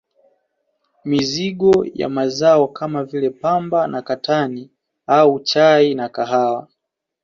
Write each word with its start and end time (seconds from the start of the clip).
Mizigo 1.05 1.85
ya 1.93 2.09
Mazao 2.09 2.67
kama 2.67 3.03
vile 3.03 3.29
Pamba 3.29 3.87
na 3.87 4.01
katani 4.01 4.69
au 5.07 5.39
chai 5.39 5.93
na 5.95 6.09
kahawa 6.09 6.67